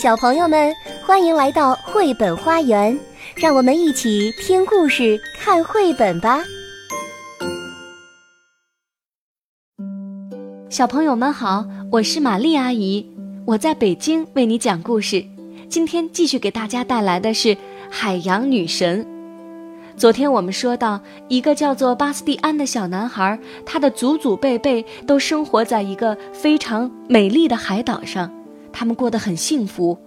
[0.00, 0.72] 小朋友们，
[1.04, 2.96] 欢迎来到绘本花园，
[3.34, 6.38] 让我们一起听故事、看绘本吧。
[10.70, 13.04] 小朋友们好，我是玛丽阿姨，
[13.44, 15.24] 我在北京为你讲故事。
[15.68, 17.48] 今天继续给大家带来的是
[17.90, 19.04] 《海洋女神》。
[19.98, 23.36] 昨天我们说到，一个叫做巴斯蒂安的小男孩，
[23.66, 28.32] 他的祖祖辈辈都生活在一个非常美丽的海岛上。
[28.72, 29.98] 他们过得很幸福，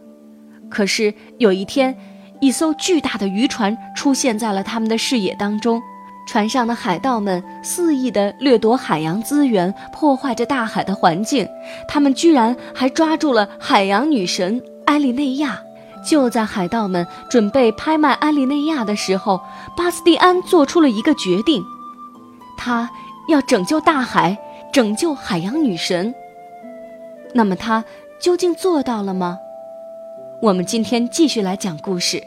[0.69, 1.97] 可是有一天，
[2.39, 5.81] 一艘巨大的渔船出现在了他们的视野当中。
[6.27, 11.45] 船上的海盗们肆意地掠夺海洋资源，破坏着大海的环境。
[11.87, 15.59] 他们居然还抓住了海洋女神埃利内亚。
[16.07, 19.41] 就在海盗们准备拍卖埃利内亚的时候，
[19.75, 21.63] 巴斯蒂安做出了一个决定：
[22.57, 22.89] 他
[23.27, 24.37] 要拯救大海，
[24.71, 26.13] 拯救海洋女神。
[27.33, 27.83] 那么他。
[28.21, 29.39] 究竟做到了吗？
[30.43, 32.21] 我们今天继续来讲故事。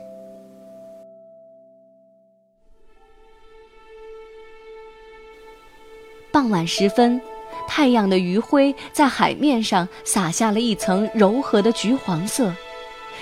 [6.33, 7.21] 傍晚时分，
[7.69, 12.53] 太阳的余晖在海面上洒下了一层柔和的橘黄色，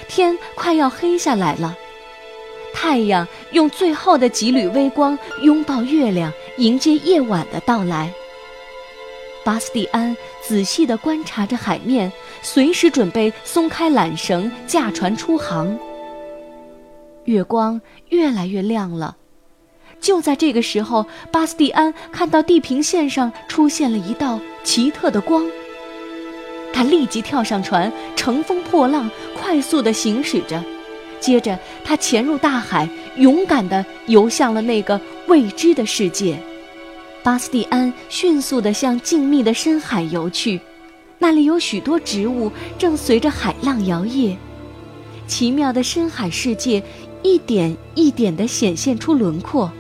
[0.09, 1.77] 天快要黑下来了。
[2.73, 8.11] 太阳用最后的几缕微光拥抱月亮，迎接夜晚的到来。
[9.45, 12.11] 巴斯蒂安仔细地观察着海面，
[12.43, 15.79] 随时准备松开缆绳，驾船出航。
[17.25, 19.17] 月光越来越亮了，
[20.01, 25.47] 就在这个时候，巴斯蒂安看到地平线上出现了一道奇特的光。
[26.73, 30.61] 他立即跳上船，乘风破浪，快速地行驶着。
[31.21, 36.37] 接着，他潜入大海，勇敢地游向了那个未知的世界。
[37.23, 40.61] 巴斯蒂安迅速地向静谧的深海游去，
[41.23, 44.35] 那里有许多植物正随着海浪摇曳，
[45.29, 46.83] 奇妙的深海世界
[47.23, 49.71] 一点一点地显现出轮廓。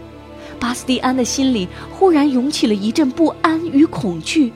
[0.60, 4.52] 巴斯蒂安的心里忽然涌起了一阵不安与恐惧，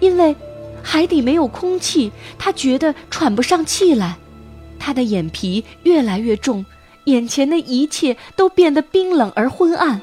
[0.00, 0.34] 因为
[0.82, 4.16] 海底没有空气，他觉得喘不上气来，
[4.80, 6.66] 他的眼皮越来越重，
[7.04, 10.02] 眼前的一切都变得冰冷而昏暗。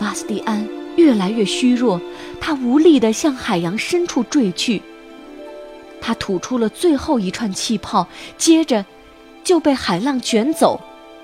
[0.00, 0.66] 巴斯蒂安。
[0.94, 1.98] 越来越虚弱，
[2.38, 4.82] 他无力地向海洋深处坠去。
[6.02, 8.84] 他吐出了最后一串气泡，接着
[9.42, 10.78] 就被海浪卷走，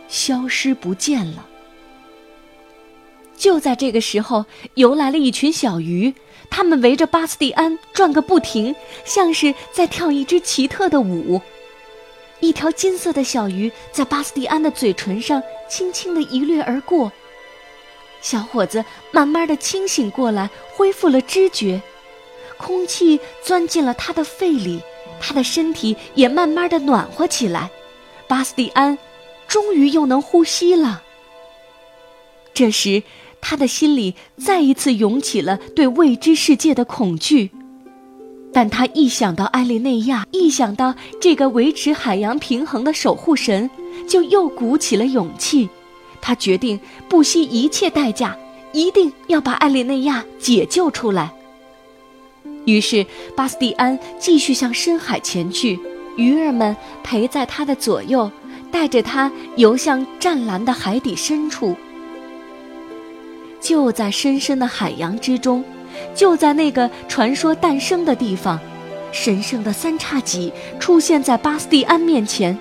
[0.09, 1.45] 消失不见了。
[3.37, 6.15] 就在这个时候，游来了一群小鱼，
[6.49, 8.75] 它们围着巴斯蒂安转个不停，
[9.05, 11.41] 像是在跳一支奇特的舞。
[12.41, 17.11] 一条金色的小鱼在巴斯蒂安的嘴唇上轻轻地一掠而过。
[18.21, 21.81] 小伙子慢慢的清醒过来，恢复了知觉，
[22.59, 24.81] 空气钻进了他的肺里，
[25.21, 27.71] 他的身体也慢慢的暖和起来。
[28.27, 28.99] 巴斯蒂安
[29.47, 31.03] 终于又能呼吸了。
[32.53, 33.03] 这时，
[33.41, 37.51] 他的心里再一次涌起了对未知世界的恐惧，
[38.53, 43.71] 但他一想到艾莉内亚，一想到这个维持海洋平衡的守护神，
[44.09, 45.69] 就又鼓起了勇气。
[46.21, 48.37] 他决定不惜一切代价，
[48.73, 51.33] 一定要把艾莉内亚解救出来。
[52.69, 55.81] 于是，巴斯蒂安继续向深海前去，
[56.17, 58.31] 鱼儿们陪在他的左右，
[58.71, 61.75] 带着他游向湛蓝的海底深处。
[63.59, 65.65] 就在深深的海洋之中，
[66.15, 68.61] 就在那个传说诞生的地方，
[69.13, 72.57] 神圣的三叉戟出现在巴斯蒂安面前。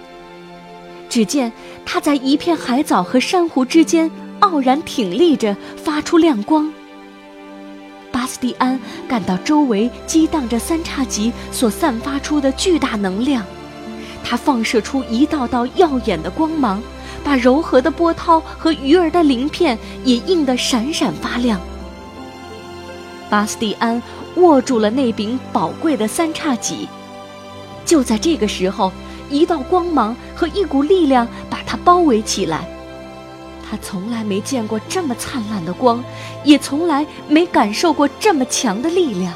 [1.10, 1.52] 只见
[1.86, 4.10] 它在一片海藻和珊瑚之间
[4.40, 6.72] 傲然挺立着，发出亮光。
[8.28, 13.44] 斯蒂安感到周围激荡着三叉戟所散发出的巨大能量，
[14.24, 16.80] 它放射出一道道耀眼的光芒，
[17.24, 21.60] 把柔和的波涛和鱼儿的鳞片也映得闪闪发亮。
[23.30, 24.00] 巴斯蒂安
[24.36, 26.88] 握住了那柄宝贵的三叉戟，
[27.86, 28.92] 就在这个时候。
[29.30, 32.66] 一道光芒和一股力量把他包围起来，
[33.70, 36.04] 他从来没见过这么灿烂的光，
[36.44, 39.34] 也从来没感受过这么强的力量。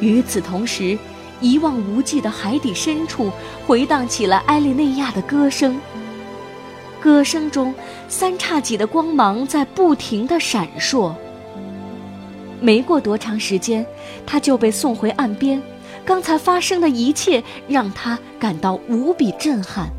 [0.00, 0.98] 与此同时，
[1.40, 3.30] 一望无际的海底深处
[3.66, 5.78] 回荡起了埃莉内亚的歌声。
[7.00, 7.74] 歌声中，
[8.08, 11.12] 三叉戟的光芒在不停地闪烁。
[12.60, 13.84] 没过多长时间，
[14.24, 15.62] 他就被送回岸边。
[16.02, 19.90] 刚才发生的一切让他感到无比震撼，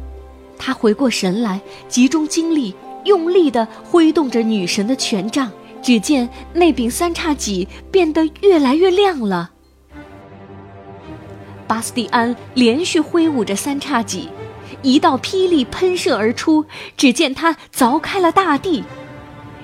[0.57, 2.73] 他回过神来，集中精力，
[3.03, 5.51] 用力地挥动着女神的权杖。
[5.81, 9.51] 只见那柄三叉戟变得越来越亮了。
[11.67, 14.29] 巴斯蒂安连续挥舞着三叉戟，
[14.81, 16.65] 一道霹雳喷射而出，
[16.97, 18.83] 只见他凿开了大地，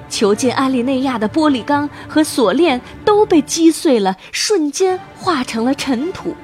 [0.10, 6.36] 囚禁安利内亚的玻璃缸和锁链都被击碎了，瞬间化成了尘土。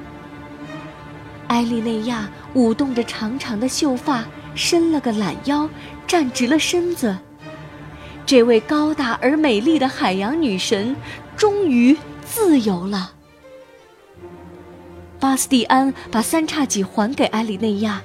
[1.47, 5.69] 艾丽内亚舞动着长长的秀发，伸了个懒腰，
[6.05, 7.17] 站直了身子。
[8.25, 10.95] 这位高大而美丽的海洋女神，
[11.35, 13.13] 终于自由了。
[15.19, 18.01] 巴斯蒂安把三叉戟还给埃里内亚，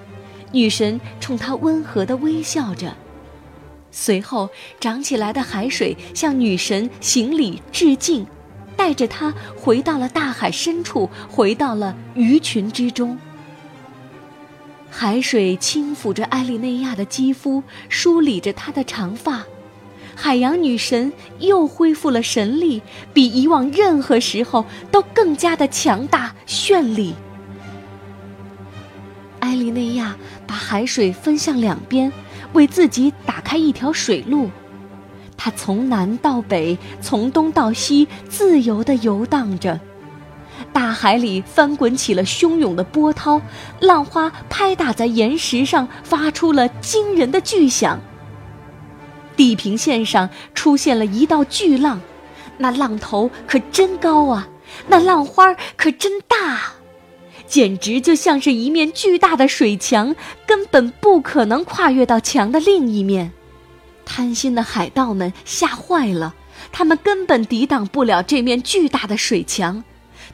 [0.52, 2.94] 女神冲他温和地微笑着。
[3.90, 4.48] 随后，
[4.80, 8.26] 涨起来的海水向女神行礼致敬，
[8.76, 13.18] 带着她回到了大海深处，回到了鱼群之中。
[14.94, 19.42] 海水轻抚着艾莉内亚的肌肤，梳理着她的长发。
[20.14, 22.82] 海洋女神又恢复了神力，
[23.14, 27.14] 比以往任何时候都更加的强大绚丽。
[29.40, 30.14] 艾莉内亚
[30.46, 32.12] 把海水分向两边，
[32.52, 34.50] 为自己打开一条水路。
[35.38, 39.80] 她从南到北，从东到西，自由的游荡着。
[40.72, 43.40] 大海里翻滚起了汹涌的波涛，
[43.80, 48.00] 浪花拍打在岩石上，发出了惊人的巨响。
[49.36, 52.00] 地平线上出现了一道巨浪，
[52.58, 54.48] 那浪头可真高啊，
[54.88, 56.60] 那浪花可真大，
[57.46, 60.14] 简直就像是一面巨大的水墙，
[60.46, 63.32] 根本不可能跨越到墙的另一面。
[64.04, 66.34] 贪心的海盗们吓坏了，
[66.72, 69.84] 他们根本抵挡不了这面巨大的水墙。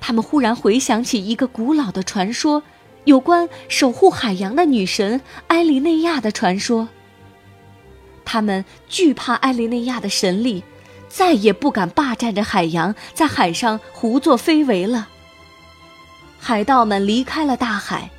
[0.01, 2.63] 他们忽然回想起一个古老的传说，
[3.05, 6.89] 有关守护海洋的女神埃莉内亚的传说。
[8.25, 10.63] 他们惧怕埃莉内亚的神力，
[11.09, 15.09] 再也不敢霸占着海洋，在海上胡作非为了。
[16.39, 18.11] 海盗们离开了大海，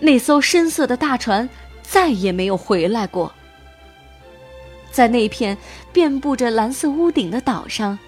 [0.00, 1.48] 那艘深色的大船
[1.82, 3.32] 再也没有回来过。
[4.90, 5.56] 在那片
[5.92, 7.98] 遍布着蓝色屋顶的岛上，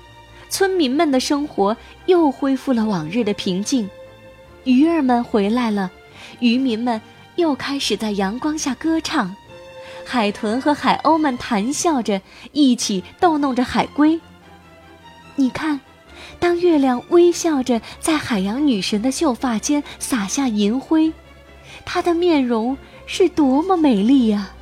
[0.55, 3.91] 村民们的生活又恢复了往日的平静。
[4.63, 5.91] 鱼儿们回来了，
[6.39, 7.03] 渔民们
[7.35, 9.35] 又开始在阳光下歌唱。
[10.07, 12.23] 海豚和海鸥们谈笑着，
[12.53, 14.21] 一起逗弄着海龟。
[15.35, 15.81] 你看，
[16.39, 21.13] 当月亮微笑着在海洋女神的秀发间洒下银灰，
[21.85, 24.53] 她的面容是多么美丽呀！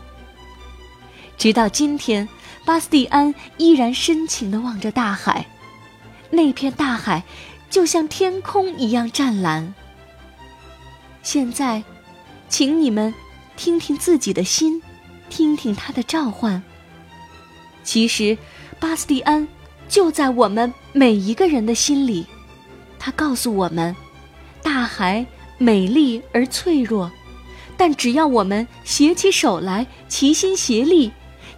[1.36, 2.26] 直到今天，
[2.64, 5.46] 巴斯蒂安依然深情地望着大海，
[6.32, 7.22] 那片大海
[7.70, 9.72] 就像天空一样湛蓝。
[11.22, 11.84] 现在，
[12.48, 13.14] 请你们
[13.56, 14.82] 听听自己的心。
[15.30, 16.62] 听听他的召唤。
[17.82, 18.36] 其实，
[18.78, 19.48] 巴斯蒂安
[19.88, 22.26] 就在我们每一个人的心里。
[22.98, 23.96] 他告诉我们，
[24.62, 25.24] 大海
[25.56, 27.10] 美丽而脆弱，
[27.78, 31.10] 但只要我们携起手来，齐心协力，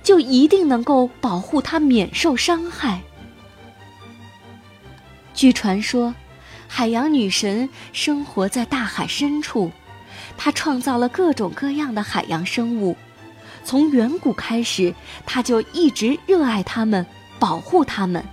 [0.04, 3.02] 就一定能够保护它免受伤害。
[5.34, 6.14] 据传说，
[6.68, 9.70] 海洋女神生活在大海深处，
[10.36, 12.96] 她创造了各种各样的海洋生物。
[13.64, 14.94] 从远古开始，
[15.26, 17.04] 她就一直热爱它们，
[17.40, 18.24] 保护它们。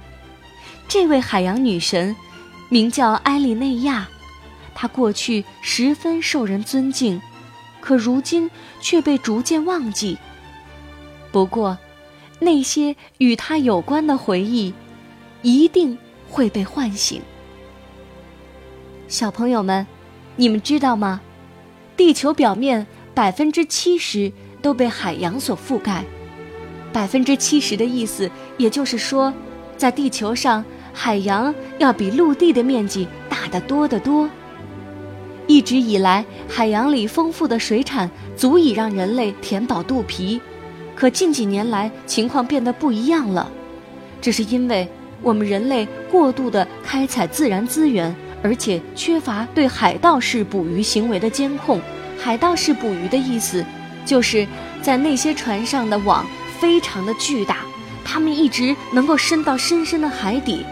[0.87, 2.15] 这位海洋女神，
[2.69, 4.07] 名叫埃里内亚，
[4.75, 7.19] 她过去十分受人尊敬，
[7.79, 8.49] 可如今
[8.79, 10.17] 却被逐渐忘记。
[11.31, 11.77] 不过，
[12.39, 14.73] 那些与她有关的回忆，
[15.41, 15.97] 一定
[16.31, 17.21] 会被唤醒。
[19.07, 19.85] 小朋友们，
[20.37, 21.19] 你们知道吗？
[21.97, 24.31] 地球表面百分之七十。
[24.61, 26.05] 都被海洋所覆盖，
[26.93, 29.33] 百分之七十的意思，也就是说，
[29.75, 34.29] 在地球上，海洋要比陆地的面积大得多得多。
[35.47, 38.07] 一直以来，海洋里丰富的水产
[38.37, 40.39] 足以让人类填饱肚皮，
[40.95, 43.51] 可近几年来情况变得不一样了，
[44.21, 44.87] 这是因为
[45.21, 51.79] 我们人类过度的开采自然资源，而且缺乏对海盗式捕鱼行为的监控。
[52.17, 53.65] 海盗式捕鱼的意思。
[54.03, 54.47] 就是
[54.81, 56.25] 在那些船上的网
[56.59, 57.57] 非常的巨大，
[58.03, 60.65] 它们一直能够伸到深深的海底。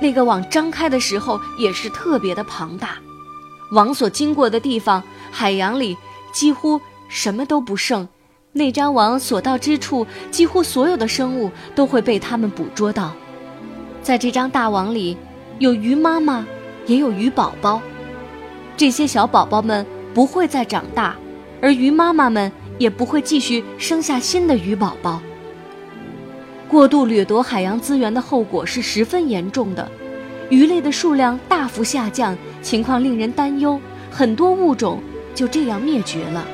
[0.00, 2.90] 那个网张开的时候也是特别的庞大，
[3.72, 5.02] 网所经过的地方，
[5.32, 5.96] 海洋里
[6.32, 8.08] 几乎什么都不剩。
[8.52, 13.12] 那张网所到之处，几乎所有的生物都会被它们捕捉到。
[14.02, 15.16] 在这张大网里，
[15.58, 16.46] 有鱼妈妈，
[16.86, 17.80] 也有鱼宝宝。
[18.76, 21.16] 这些小宝宝们不会再长大，
[21.60, 22.50] 而鱼妈妈们。
[22.78, 25.20] 也不会继续生下新的鱼宝宝。
[26.68, 29.90] 过度掠夺海洋资源的后果是十分严重的，
[30.48, 33.80] 鱼类的数量大幅下降，情况令人担忧。
[34.12, 35.02] 很多物种
[35.34, 36.46] 就这样灭绝了。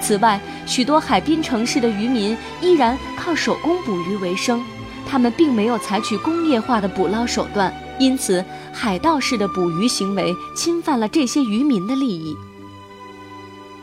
[0.00, 4.60] 此外，许多海滨城市的渔民依然靠手工捕鱼为生，
[5.08, 12.36] 他们并没有采取工业化的捕捞手段，因此海盗式的捕鱼行为侵犯了这些渔民的利益。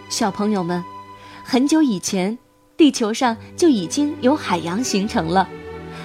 [0.09, 0.83] 小朋友们，
[1.43, 2.37] 很久以前，
[2.75, 5.47] 地球上就已经有海洋形成了，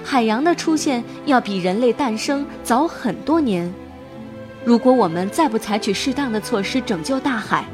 [0.05, 3.73] 海洋的出现要比人类诞生早很多年。
[4.65, 7.65] 如果我们再不采取适当的措施拯救大海，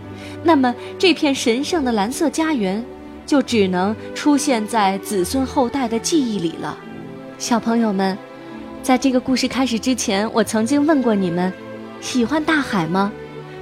[0.45, 2.85] 那么这片神圣的蓝色家园，
[3.27, 6.79] 就只能出现在子孙后代的记忆里了。
[7.41, 8.17] 小朋友们，
[8.83, 11.51] 在这个故事开始之前，我曾经问过你们：
[12.03, 13.11] 喜欢大海吗？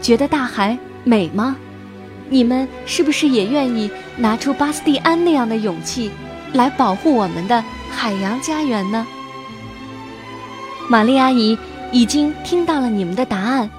[0.03, 1.57] 觉得大海美吗？
[2.29, 6.11] 你们是不是也愿意拿出巴斯蒂安那样的勇气，
[6.55, 9.07] 来保护我们的海洋家园呢？
[10.91, 11.57] 玛丽阿姨
[11.93, 13.71] 已经听到了你们的答案，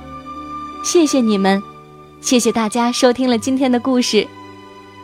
[0.82, 1.62] 谢谢你们，
[2.22, 4.26] 谢谢大家收听了今天的故事，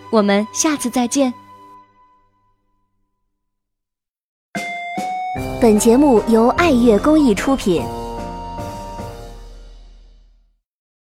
[0.10, 1.34] 我们下次再见。
[5.65, 7.81] 本节目由爱乐公益出品。